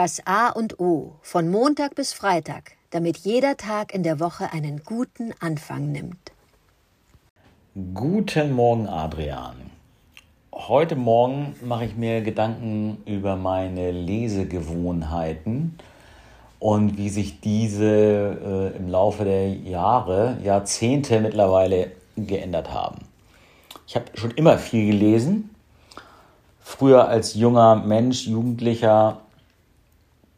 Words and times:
Das 0.00 0.24
A 0.26 0.50
und 0.50 0.78
O 0.78 1.14
von 1.22 1.50
Montag 1.50 1.96
bis 1.96 2.12
Freitag, 2.12 2.76
damit 2.90 3.16
jeder 3.16 3.56
Tag 3.56 3.92
in 3.92 4.04
der 4.04 4.20
Woche 4.20 4.52
einen 4.52 4.84
guten 4.84 5.34
Anfang 5.40 5.90
nimmt. 5.90 6.30
Guten 7.94 8.52
Morgen, 8.52 8.86
Adrian. 8.86 9.56
Heute 10.54 10.94
Morgen 10.94 11.56
mache 11.64 11.86
ich 11.86 11.96
mir 11.96 12.20
Gedanken 12.20 12.98
über 13.06 13.34
meine 13.34 13.90
Lesegewohnheiten 13.90 15.76
und 16.60 16.96
wie 16.96 17.08
sich 17.08 17.40
diese 17.40 18.72
äh, 18.74 18.76
im 18.76 18.88
Laufe 18.88 19.24
der 19.24 19.52
Jahre, 19.52 20.38
Jahrzehnte 20.44 21.18
mittlerweile 21.18 21.90
geändert 22.16 22.72
haben. 22.72 22.98
Ich 23.88 23.96
habe 23.96 24.06
schon 24.14 24.30
immer 24.30 24.58
viel 24.58 24.92
gelesen. 24.92 25.50
Früher 26.60 27.08
als 27.08 27.34
junger 27.34 27.74
Mensch, 27.74 28.28
Jugendlicher 28.28 29.22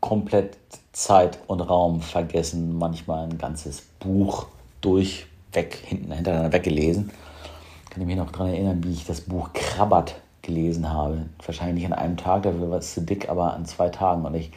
komplett 0.00 0.56
Zeit 0.92 1.38
und 1.46 1.60
Raum 1.60 2.00
vergessen, 2.00 2.76
manchmal 2.76 3.24
ein 3.24 3.38
ganzes 3.38 3.82
Buch 4.00 4.46
durch, 4.80 5.26
weg, 5.52 5.78
hinten, 5.84 6.12
hintereinander 6.12 6.52
weggelesen. 6.52 7.10
Kann 7.90 8.02
ich 8.02 8.06
mich 8.06 8.16
noch 8.16 8.30
daran 8.30 8.48
erinnern, 8.48 8.82
wie 8.84 8.92
ich 8.92 9.04
das 9.04 9.20
Buch 9.20 9.52
Krabbert 9.52 10.14
gelesen 10.42 10.90
habe. 10.90 11.26
Wahrscheinlich 11.44 11.84
nicht 11.84 11.92
an 11.92 11.98
einem 11.98 12.16
Tag, 12.16 12.44
dafür 12.44 12.70
war 12.70 12.78
es 12.78 12.94
zu 12.94 13.02
dick, 13.02 13.28
aber 13.28 13.54
an 13.54 13.66
zwei 13.66 13.88
Tagen. 13.88 14.24
Und 14.24 14.34
ich 14.34 14.50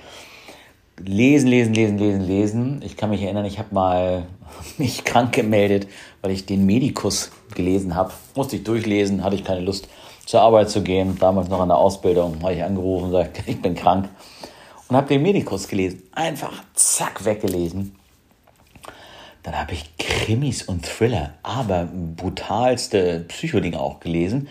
lesen, 0.98 1.48
lesen, 1.48 1.74
lesen, 1.74 1.98
lesen, 1.98 2.22
lesen. 2.22 2.82
Ich 2.84 2.96
kann 2.96 3.10
mich 3.10 3.22
erinnern, 3.22 3.46
ich 3.46 3.60
habe 3.60 3.74
mal 3.74 4.24
mich 4.78 5.04
krank 5.04 5.34
gemeldet, 5.34 5.88
weil 6.22 6.32
ich 6.32 6.46
den 6.46 6.66
Medikus 6.66 7.32
gelesen 7.56 7.96
habe. 7.96 8.12
Musste 8.36 8.56
ich 8.56 8.64
durchlesen, 8.64 9.24
hatte 9.24 9.36
ich 9.36 9.44
keine 9.44 9.62
Lust 9.62 9.88
zur 10.26 10.42
Arbeit 10.42 10.70
zu 10.70 10.82
gehen. 10.82 11.18
Damals 11.20 11.50
noch 11.50 11.60
an 11.60 11.70
der 11.70 11.78
Ausbildung 11.78 12.42
habe 12.42 12.54
ich 12.54 12.64
angerufen 12.64 13.06
und 13.06 13.12
gesagt, 13.12 13.44
ich 13.48 13.62
bin 13.62 13.76
krank 13.76 14.10
und 14.94 14.98
habe 14.98 15.08
den 15.08 15.24
Medikus 15.24 15.68
gelesen. 15.68 16.04
Einfach 16.12 16.64
zack 16.76 17.26
weggelesen. 17.26 17.96
Dann 19.42 19.60
habe 19.60 19.74
ich 19.74 19.98
Krimis 19.98 20.62
und 20.62 20.86
Thriller, 20.86 21.32
aber 21.42 21.88
brutalste 22.16 23.26
Psychodinge 23.28 23.80
auch 23.80 24.00
gelesen. 24.02 24.48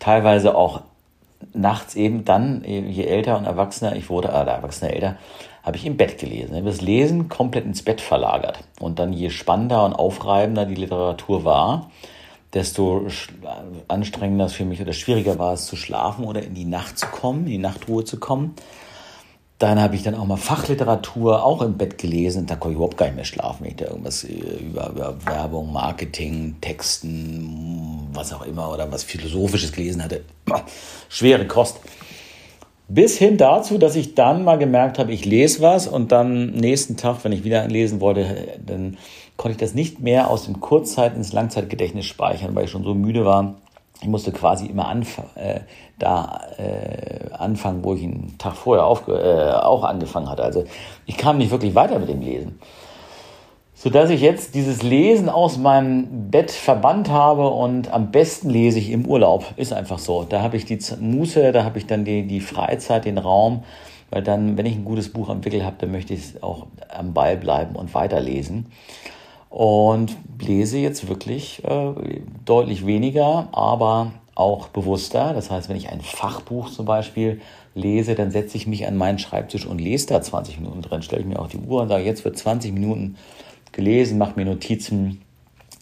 Teilweise 0.00 0.56
auch 0.56 0.82
nachts 1.54 1.94
eben 1.94 2.24
dann, 2.24 2.64
je 2.64 3.04
älter 3.04 3.38
und 3.38 3.44
erwachsener 3.44 3.94
ich 3.94 4.10
wurde, 4.10 4.28
äh, 4.28 4.32
erwachsener 4.32 4.92
älter, 4.92 5.18
habe 5.62 5.76
ich 5.76 5.86
im 5.86 5.96
Bett 5.96 6.18
gelesen. 6.18 6.54
Ich 6.54 6.58
habe 6.58 6.70
das 6.70 6.80
Lesen 6.80 7.28
komplett 7.28 7.64
ins 7.64 7.82
Bett 7.82 8.00
verlagert. 8.00 8.58
Und 8.80 8.98
dann 8.98 9.12
je 9.12 9.30
spannender 9.30 9.84
und 9.84 9.94
aufreibender 9.94 10.66
die 10.66 10.74
Literatur 10.74 11.44
war, 11.44 11.92
desto 12.54 13.06
anstrengender 13.86 14.46
es 14.46 14.52
für 14.52 14.64
mich 14.64 14.80
oder 14.80 14.92
schwieriger 14.92 15.38
war 15.38 15.52
es 15.52 15.66
zu 15.66 15.76
schlafen 15.76 16.24
oder 16.24 16.42
in 16.42 16.54
die 16.54 16.64
Nacht 16.64 16.98
zu 16.98 17.06
kommen, 17.06 17.44
in 17.44 17.52
die 17.52 17.58
Nachtruhe 17.58 18.04
zu 18.04 18.18
kommen. 18.18 18.56
Dann 19.58 19.80
habe 19.80 19.96
ich 19.96 20.02
dann 20.02 20.14
auch 20.14 20.26
mal 20.26 20.36
Fachliteratur 20.36 21.42
auch 21.42 21.62
im 21.62 21.78
Bett 21.78 21.96
gelesen. 21.96 22.46
Da 22.46 22.56
konnte 22.56 22.72
ich 22.72 22.76
überhaupt 22.76 22.98
gar 22.98 23.06
nicht 23.06 23.16
mehr 23.16 23.24
schlafen, 23.24 23.64
wenn 23.64 23.70
ich 23.70 23.76
da 23.76 23.86
irgendwas 23.86 24.24
äh, 24.24 24.34
über, 24.34 24.90
über 24.90 25.16
Werbung, 25.24 25.72
Marketing, 25.72 26.56
Texten, 26.60 28.08
was 28.12 28.34
auch 28.34 28.44
immer 28.44 28.70
oder 28.70 28.90
was 28.92 29.02
Philosophisches 29.02 29.72
gelesen 29.72 30.04
hatte. 30.04 30.24
Schwere 31.08 31.46
Kost. 31.46 31.80
Bis 32.88 33.18
hin 33.18 33.36
dazu, 33.36 33.78
dass 33.78 33.96
ich 33.96 34.14
dann 34.14 34.44
mal 34.44 34.58
gemerkt 34.58 34.98
habe, 34.98 35.12
ich 35.12 35.24
lese 35.24 35.60
was 35.60 35.88
und 35.88 36.12
dann 36.12 36.52
nächsten 36.52 36.96
Tag, 36.96 37.24
wenn 37.24 37.32
ich 37.32 37.42
wieder 37.42 37.66
lesen 37.66 38.00
wollte, 38.00 38.58
dann 38.64 38.96
konnte 39.36 39.52
ich 39.52 39.60
das 39.60 39.74
nicht 39.74 40.00
mehr 40.00 40.30
aus 40.30 40.44
dem 40.44 40.60
Kurzzeit 40.60 41.16
ins 41.16 41.32
Langzeitgedächtnis 41.32 42.04
speichern, 42.04 42.54
weil 42.54 42.66
ich 42.66 42.70
schon 42.70 42.84
so 42.84 42.94
müde 42.94 43.24
war. 43.24 43.56
Ich 44.00 44.08
musste 44.08 44.32
quasi 44.32 44.66
immer 44.66 44.88
anf 44.88 45.22
äh, 45.36 45.60
da 45.98 46.40
äh, 46.58 47.32
anfangen, 47.32 47.82
wo 47.82 47.94
ich 47.94 48.02
einen 48.02 48.36
Tag 48.38 48.54
vorher 48.54 48.84
äh, 48.84 49.64
auch 49.64 49.84
angefangen 49.84 50.28
hatte. 50.28 50.42
Also 50.42 50.64
ich 51.06 51.16
kam 51.16 51.38
nicht 51.38 51.50
wirklich 51.50 51.74
weiter 51.74 51.98
mit 51.98 52.08
dem 52.08 52.20
Lesen. 52.20 52.58
Sodass 53.74 54.08
ich 54.10 54.22
jetzt 54.22 54.54
dieses 54.54 54.82
Lesen 54.82 55.28
aus 55.28 55.58
meinem 55.58 56.30
Bett 56.30 56.50
verbannt 56.50 57.10
habe 57.10 57.48
und 57.48 57.92
am 57.92 58.10
besten 58.10 58.48
lese 58.48 58.78
ich 58.78 58.90
im 58.90 59.06
Urlaub. 59.06 59.44
Ist 59.56 59.72
einfach 59.72 59.98
so. 59.98 60.24
Da 60.24 60.40
habe 60.40 60.56
ich 60.56 60.64
die 60.64 60.78
Muße, 60.98 61.52
da 61.52 61.64
habe 61.64 61.78
ich 61.78 61.86
dann 61.86 62.04
die, 62.04 62.26
die 62.26 62.40
Freizeit, 62.40 63.04
den 63.04 63.18
Raum. 63.18 63.64
Weil 64.10 64.22
dann, 64.22 64.56
wenn 64.56 64.66
ich 64.66 64.76
ein 64.76 64.84
gutes 64.84 65.12
Buch 65.12 65.28
entwickelt 65.28 65.64
habe, 65.64 65.76
dann 65.78 65.90
möchte 65.90 66.14
ich 66.14 66.42
auch 66.42 66.66
am 66.88 67.12
Ball 67.12 67.36
bleiben 67.36 67.76
und 67.76 67.92
weiterlesen. 67.92 68.66
Und 69.48 70.16
lese 70.40 70.78
jetzt 70.78 71.08
wirklich 71.08 71.64
äh, 71.64 72.20
deutlich 72.44 72.84
weniger, 72.84 73.48
aber 73.52 74.12
auch 74.34 74.68
bewusster. 74.68 75.32
Das 75.32 75.50
heißt, 75.50 75.68
wenn 75.68 75.76
ich 75.76 75.88
ein 75.88 76.00
Fachbuch 76.00 76.70
zum 76.70 76.84
Beispiel 76.84 77.40
lese, 77.74 78.14
dann 78.14 78.30
setze 78.30 78.56
ich 78.56 78.66
mich 78.66 78.86
an 78.86 78.96
meinen 78.96 79.18
Schreibtisch 79.18 79.66
und 79.66 79.80
lese 79.80 80.08
da 80.08 80.20
20 80.20 80.60
Minuten 80.60 80.82
drin, 80.82 81.02
stelle 81.02 81.22
ich 81.22 81.28
mir 81.28 81.38
auch 81.38 81.48
die 81.48 81.58
Uhr 81.58 81.82
und 81.82 81.88
sage, 81.88 82.04
jetzt 82.04 82.24
wird 82.24 82.36
20 82.36 82.72
Minuten 82.72 83.16
gelesen, 83.72 84.18
mache 84.18 84.36
mir 84.36 84.44
Notizen. 84.44 85.22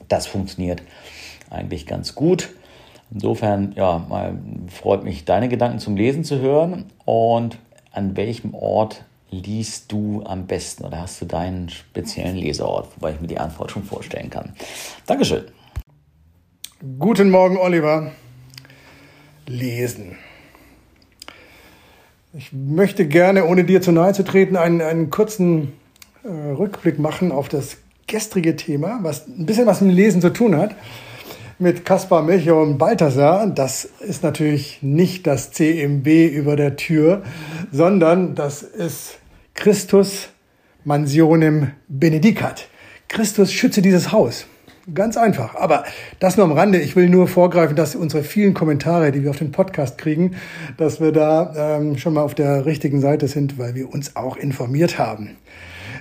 Das 0.08 0.26
funktioniert 0.26 0.82
eigentlich 1.50 1.86
ganz 1.86 2.14
gut. 2.14 2.50
Insofern, 3.12 3.72
ja, 3.76 4.06
freut 4.69 5.04
mich, 5.04 5.25
deine 5.25 5.48
Gedanken 5.48 5.78
zum 5.78 5.96
Lesen 5.96 6.25
zu 6.25 6.38
hören. 6.41 6.86
Und 7.04 7.58
an 7.92 8.16
welchem 8.16 8.54
Ort 8.54 9.04
liest 9.41 9.91
du 9.91 10.22
am 10.25 10.47
besten 10.47 10.84
oder 10.84 11.03
hast 11.03 11.21
du 11.21 11.27
deinen 11.27 11.69
speziellen 11.69 12.37
Leseort, 12.37 12.89
wobei 12.97 13.12
ich 13.12 13.21
mir 13.21 13.28
die 13.28 13.39
Antwort 13.39 13.71
schon 13.71 13.84
vorstellen 13.84 14.31
kann. 14.31 14.55
Dankeschön. 15.06 15.45
Guten 16.99 17.31
Morgen, 17.31 17.56
Oliver 17.56 18.12
lesen. 19.47 20.17
Ich 22.33 22.53
möchte 22.53 23.06
gerne, 23.06 23.44
ohne 23.44 23.65
dir 23.65 23.81
zu 23.81 23.93
nahe 23.93 24.12
zu 24.12 24.25
treten, 24.25 24.56
einen, 24.56 24.81
einen 24.81 25.11
kurzen 25.11 25.73
äh, 26.25 26.28
Rückblick 26.28 26.99
machen 26.99 27.31
auf 27.31 27.49
das 27.49 27.77
gestrige 28.06 28.56
Thema, 28.56 28.99
was 29.03 29.27
ein 29.28 29.47
bisschen 29.47 29.67
was 29.67 29.81
mit 29.81 29.94
Lesen 29.94 30.21
zu 30.21 30.33
tun 30.33 30.56
hat. 30.56 30.75
Mit 31.61 31.84
Kaspar, 31.84 32.23
Melchior 32.23 32.61
und 32.61 32.78
Balthasar. 32.78 33.47
Das 33.47 33.84
ist 33.84 34.25
natürlich 34.25 34.83
nicht 34.83 35.27
das 35.27 35.53
CMB 35.53 36.09
über 36.33 36.56
der 36.56 36.75
Tür, 36.75 37.23
sondern 37.71 38.34
das 38.34 38.62
ist 38.62 39.19
Christus 39.54 40.28
Mansionem 40.84 41.70
Benedicat. 41.88 42.69
Christus 43.09 43.53
schütze 43.53 43.81
dieses 43.81 44.10
Haus. 44.12 44.47
Ganz 44.92 45.16
einfach. 45.16 45.54
Aber 45.54 45.84
das 46.19 46.37
nur 46.37 46.44
am 46.44 46.53
Rande. 46.53 46.78
Ich 46.81 46.97
will 46.97 47.09
nur 47.09 47.28
vorgreifen, 47.28 47.75
dass 47.76 47.94
unsere 47.94 48.22
vielen 48.22 48.53
Kommentare, 48.53 49.12
die 49.12 49.22
wir 49.22 49.31
auf 49.31 49.38
den 49.38 49.53
Podcast 49.53 49.97
kriegen, 49.97 50.37
dass 50.76 51.00
wir 51.00 51.12
da 51.12 51.78
ähm, 51.78 51.97
schon 51.97 52.14
mal 52.14 52.22
auf 52.22 52.34
der 52.34 52.66
richtigen 52.66 53.00
Seite 53.00 53.28
sind, 53.28 53.56
weil 53.56 53.75
wir 53.75 53.91
uns 53.94 54.16
auch 54.16 54.37
informiert 54.37 54.98
haben. 54.98 55.37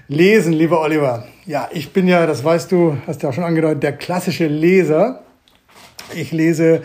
Lesen, 0.10 0.52
lieber 0.52 0.82
Oliver. 0.82 1.26
Ja, 1.46 1.70
ich 1.72 1.94
bin 1.94 2.08
ja, 2.08 2.26
das 2.26 2.44
weißt 2.44 2.72
du, 2.72 2.98
hast 3.08 3.24
ja 3.24 3.32
schon 3.32 3.46
angedeutet, 3.46 3.84
der 3.84 3.94
klassische 3.94 4.48
Leser. 4.48 5.24
Ich 6.14 6.32
lese 6.32 6.82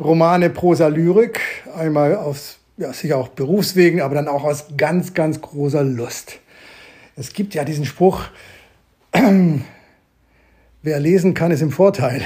Romane, 0.00 0.50
Prosa, 0.50 0.88
Lyrik, 0.88 1.40
einmal 1.76 2.16
aus, 2.16 2.57
ja, 2.78 2.92
sicher 2.92 3.18
auch 3.18 3.28
Berufswegen, 3.28 4.00
aber 4.00 4.14
dann 4.14 4.28
auch 4.28 4.44
aus 4.44 4.66
ganz, 4.76 5.14
ganz 5.14 5.40
großer 5.40 5.84
Lust. 5.84 6.40
Es 7.16 7.32
gibt 7.32 7.54
ja 7.54 7.64
diesen 7.64 7.84
Spruch, 7.84 8.24
Wer 10.82 11.00
lesen 11.00 11.34
kann, 11.34 11.50
ist 11.50 11.60
im 11.60 11.72
Vorteil. 11.72 12.22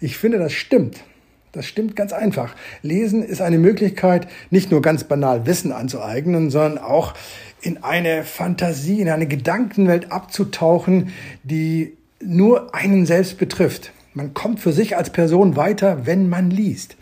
Ich 0.00 0.16
finde, 0.16 0.38
das 0.38 0.52
stimmt. 0.52 1.04
Das 1.52 1.66
stimmt 1.66 1.94
ganz 1.94 2.12
einfach. 2.12 2.56
Lesen 2.82 3.22
ist 3.22 3.40
eine 3.40 3.58
Möglichkeit, 3.58 4.26
nicht 4.50 4.70
nur 4.70 4.82
ganz 4.82 5.04
banal 5.04 5.46
Wissen 5.46 5.70
anzueignen, 5.70 6.50
sondern 6.50 6.78
auch 6.78 7.14
in 7.60 7.84
eine 7.84 8.24
Fantasie, 8.24 9.00
in 9.00 9.08
eine 9.08 9.26
Gedankenwelt 9.26 10.10
abzutauchen, 10.10 11.12
die 11.44 11.96
nur 12.20 12.74
einen 12.74 13.06
selbst 13.06 13.38
betrifft. 13.38 13.92
Man 14.14 14.34
kommt 14.34 14.60
für 14.60 14.72
sich 14.72 14.96
als 14.96 15.10
Person 15.10 15.54
weiter, 15.54 16.04
wenn 16.04 16.28
man 16.28 16.50
liest. 16.50 16.96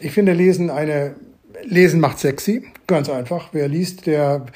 Ich 0.00 0.12
finde 0.12 0.32
Lesen 0.32 0.68
eine 0.68 1.14
Lesen 1.66 2.00
macht 2.00 2.18
sexy, 2.18 2.64
ganz 2.86 3.08
einfach. 3.08 3.50
Wer 3.52 3.68
liest, 3.68 4.06
der, 4.06 4.46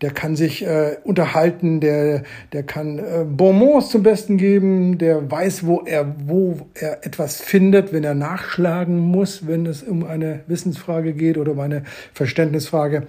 der 0.00 0.10
kann 0.10 0.36
sich 0.36 0.64
äh, 0.64 0.96
unterhalten, 1.04 1.80
der, 1.80 2.24
der 2.52 2.62
kann 2.62 2.98
äh, 2.98 3.24
Bonbons 3.24 3.90
zum 3.90 4.02
Besten 4.02 4.36
geben, 4.36 4.98
der 4.98 5.30
weiß, 5.30 5.66
wo 5.66 5.80
er, 5.80 6.14
wo 6.26 6.66
er 6.74 7.04
etwas 7.06 7.40
findet, 7.40 7.92
wenn 7.92 8.04
er 8.04 8.14
nachschlagen 8.14 8.98
muss, 8.98 9.46
wenn 9.46 9.66
es 9.66 9.82
um 9.82 10.04
eine 10.04 10.40
Wissensfrage 10.46 11.12
geht 11.12 11.38
oder 11.38 11.52
um 11.52 11.60
eine 11.60 11.84
Verständnisfrage. 12.12 13.06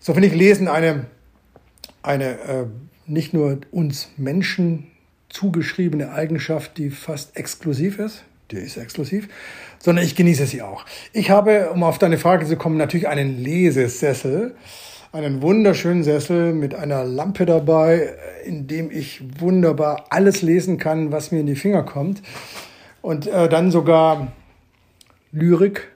So 0.00 0.12
finde 0.12 0.28
ich 0.28 0.34
Lesen 0.34 0.68
eine, 0.68 1.06
eine 2.02 2.24
äh, 2.24 2.64
nicht 3.06 3.34
nur 3.34 3.58
uns 3.70 4.10
Menschen 4.16 4.86
zugeschriebene 5.28 6.12
Eigenschaft, 6.12 6.78
die 6.78 6.90
fast 6.90 7.36
exklusiv 7.36 7.98
ist, 7.98 8.24
die 8.50 8.56
ist 8.56 8.76
exklusiv, 8.76 9.28
sondern 9.78 10.04
ich 10.04 10.16
genieße 10.16 10.46
sie 10.46 10.62
auch. 10.62 10.84
Ich 11.12 11.30
habe, 11.30 11.70
um 11.70 11.82
auf 11.82 11.98
deine 11.98 12.18
Frage 12.18 12.46
zu 12.46 12.56
kommen, 12.56 12.76
natürlich 12.76 13.08
einen 13.08 13.42
Lesesessel, 13.42 14.54
einen 15.12 15.42
wunderschönen 15.42 16.02
Sessel 16.02 16.52
mit 16.52 16.74
einer 16.74 17.04
Lampe 17.04 17.46
dabei, 17.46 18.14
in 18.44 18.66
dem 18.66 18.90
ich 18.90 19.22
wunderbar 19.38 20.06
alles 20.10 20.42
lesen 20.42 20.78
kann, 20.78 21.12
was 21.12 21.30
mir 21.30 21.40
in 21.40 21.46
die 21.46 21.54
Finger 21.54 21.84
kommt. 21.84 22.22
Und 23.00 23.26
äh, 23.26 23.48
dann 23.48 23.70
sogar 23.70 24.32
Lyrik, 25.30 25.88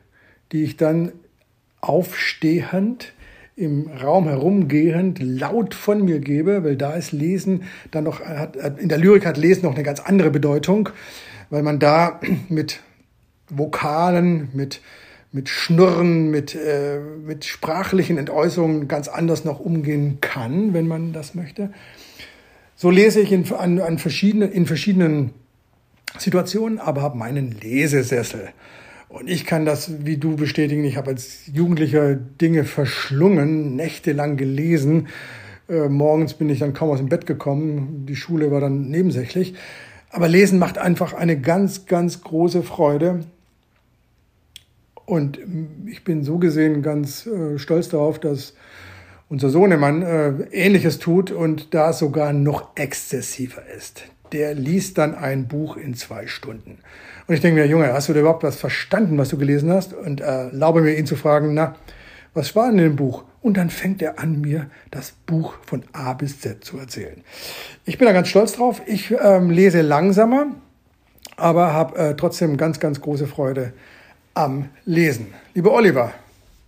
die 0.53 0.65
ich 0.65 0.77
dann 0.77 1.13
aufstehend 1.81 3.13
im 3.57 3.91
Raum 3.91 4.29
herumgehend 4.29 5.19
laut 5.21 5.75
von 5.75 6.05
mir 6.05 6.21
gebe, 6.21 6.63
weil 6.63 6.77
da 6.77 6.93
ist 6.93 7.11
Lesen 7.11 7.65
dann 7.91 8.05
noch, 8.05 8.21
hat, 8.21 8.57
in 8.79 8.89
der 8.89 8.99
Lyrik 8.99 9.27
hat 9.27 9.37
Lesen 9.37 9.65
noch 9.65 9.75
eine 9.75 9.83
ganz 9.83 9.99
andere 9.99 10.31
Bedeutung, 10.31 10.91
weil 11.51 11.63
man 11.63 11.79
da 11.79 12.21
mit 12.49 12.81
Vokalen, 13.49 14.49
mit, 14.53 14.81
mit 15.33 15.49
Schnurren, 15.49 16.31
mit, 16.31 16.55
äh, 16.55 16.99
mit 16.99 17.45
sprachlichen 17.45 18.19
Entäußerungen 18.19 18.89
ganz 18.89 19.09
anders 19.09 19.45
noch 19.45 19.61
umgehen 19.61 20.19
kann, 20.21 20.75
wenn 20.75 20.87
man 20.87 21.13
das 21.13 21.35
möchte. 21.35 21.71
So 22.77 22.91
lese 22.91 23.21
ich 23.21 23.33
in, 23.33 23.51
an, 23.53 23.81
an 23.81 23.99
verschiedenen, 23.99 24.53
in 24.53 24.67
verschiedenen 24.67 25.31
Situationen, 26.17 26.79
aber 26.79 27.03
habe 27.03 27.19
meinen 27.19 27.53
Lesesessel. 27.61 28.51
Und 29.09 29.29
ich 29.29 29.47
kann 29.47 29.65
das 29.65 30.05
wie 30.05 30.19
du 30.19 30.37
bestätigen. 30.37 30.85
Ich 30.85 30.97
habe 30.97 31.11
als 31.11 31.47
Jugendlicher 31.53 32.15
Dinge 32.15 32.65
verschlungen, 32.65 33.75
nächtelang 33.75 34.37
gelesen. 34.37 35.09
Äh, 35.69 35.89
morgens 35.89 36.35
bin 36.35 36.51
ich 36.51 36.59
dann 36.59 36.75
kaum 36.75 36.91
aus 36.91 36.99
dem 36.99 37.09
Bett 37.09 37.27
gekommen. 37.27 38.05
Die 38.07 38.17
Schule 38.17 38.51
war 38.51 38.61
dann 38.61 38.91
nebensächlich. 38.91 39.55
Aber 40.11 40.29
Lesen 40.29 40.59
macht 40.59 40.79
einfach 40.79 41.13
eine 41.13 41.41
ganz, 41.41 41.87
ganz 41.87 42.23
große 42.23 42.63
Freude. 42.63 43.25
Und 45.05 45.39
ich 45.87 46.05
bin 46.05 46.25
so 46.25 46.39
gesehen 46.39 46.83
ganz 46.83 47.27
äh, 47.27 47.59
stolz 47.59 47.89
darauf, 47.89 48.19
dass 48.19 48.55
unser 49.29 49.51
Sohnemann 49.51 50.03
äh, 50.03 50.29
Ähnliches 50.53 50.99
tut 50.99 51.31
und 51.31 51.75
da 51.75 51.93
sogar 51.93 52.33
noch 52.33 52.77
exzessiver 52.77 53.63
ist 53.77 54.05
der 54.33 54.55
liest 54.55 54.99
dann 54.99 55.15
ein 55.15 55.49
Buch 55.49 55.77
in 55.77 55.95
zwei 55.95 56.27
Stunden. 56.27 56.79
Und 57.27 57.35
ich 57.35 57.41
denke 57.41 57.61
mir, 57.61 57.67
Junge, 57.67 57.93
hast 57.93 58.09
du 58.09 58.13
überhaupt 58.13 58.43
was 58.43 58.57
verstanden, 58.57 59.19
was 59.19 59.29
du 59.29 59.39
gelesen 59.39 59.71
hast? 59.71 59.93
Und 59.93 60.21
erlaube 60.21 60.81
mir, 60.81 60.97
ihn 60.97 61.07
zu 61.07 61.17
fragen, 61.17 61.55
na, 61.55 61.77
was 62.35 62.55
war 62.57 62.71
in 62.71 62.79
dem 62.79 62.97
Buch? 62.97 63.25
Und 63.41 63.57
dann 63.57 63.71
fängt 63.71 64.03
er 64.03 64.19
an, 64.19 64.41
mir 64.41 64.69
das 64.91 65.13
Buch 65.27 65.55
von 65.65 65.85
A 65.93 66.13
bis 66.13 66.41
Z 66.41 66.65
zu 66.65 66.79
erzählen. 66.79 67.23
Ich 67.85 67.99
bin 67.99 68.07
da 68.07 68.13
ganz 68.13 68.29
stolz 68.29 68.53
drauf. 68.53 68.83
Ich 68.87 69.15
ähm, 69.21 69.51
lese 69.51 69.81
langsamer, 69.81 70.47
aber 71.37 71.73
habe 71.73 71.99
äh, 71.99 72.17
trotzdem 72.17 72.57
ganz, 72.57 72.81
ganz 72.81 73.01
große 73.01 73.27
Freude 73.27 73.73
am 74.35 74.69
Lesen. 74.85 75.35
Lieber 75.55 75.73
Oliver, 75.73 76.13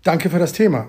danke 0.05 0.31
für 0.31 0.39
das 0.39 0.53
Thema. 0.53 0.89